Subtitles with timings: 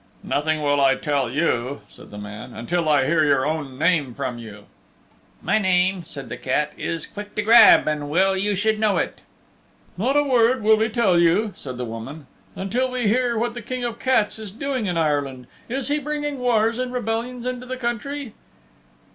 [0.23, 4.39] "Nothing will I tell you," said the man, "until I hear your own name from
[4.39, 4.63] you."
[5.43, 9.21] "My name," said the cat, "is Quick to Grab, and well you should know it."
[9.99, 12.25] "Not a word will we tell you," said the woman,
[12.55, 15.45] "until we hear what the King of the Cats is doing in Ireland.
[15.69, 18.33] Is he bringing wars and rebellions into the country?"